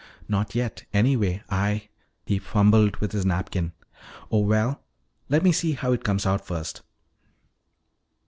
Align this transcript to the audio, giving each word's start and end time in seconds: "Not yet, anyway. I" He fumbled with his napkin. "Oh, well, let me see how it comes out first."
"Not 0.27 0.55
yet, 0.55 0.85
anyway. 0.95 1.43
I" 1.47 1.89
He 2.25 2.39
fumbled 2.39 2.97
with 2.97 3.11
his 3.11 3.23
napkin. 3.23 3.73
"Oh, 4.31 4.39
well, 4.39 4.81
let 5.29 5.43
me 5.43 5.51
see 5.51 5.73
how 5.73 5.91
it 5.93 6.03
comes 6.03 6.25
out 6.25 6.43
first." 6.43 6.81